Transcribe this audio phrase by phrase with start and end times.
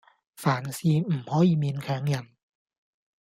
[0.35, 2.29] 凡事唔可以勉強人